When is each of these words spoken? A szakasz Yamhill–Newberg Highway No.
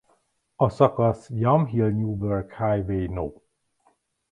A 0.55 0.69
szakasz 0.69 1.29
Yamhill–Newberg 1.33 2.49
Highway 2.57 3.07
No. 3.13 3.31